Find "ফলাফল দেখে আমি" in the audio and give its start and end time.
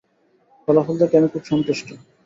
0.67-1.29